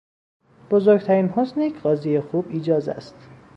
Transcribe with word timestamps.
بزرگترین 0.71 1.29
حسن 1.29 1.61
یک 1.61 1.79
قاضی 1.81 2.19
خوب 2.19 2.45
ایجاز 2.49 2.89
است. 2.89 3.15